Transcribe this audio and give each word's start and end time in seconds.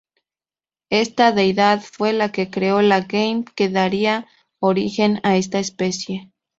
Esta 0.89 1.31
deidad 1.31 1.79
fue 1.83 2.11
la 2.11 2.31
que 2.31 2.49
creó 2.49 2.81
la 2.81 3.03
Gema 3.03 3.45
que 3.55 3.69
daría 3.69 4.25
origen 4.59 5.19
a 5.21 5.37
esta 5.37 5.59
especie. 5.59 6.31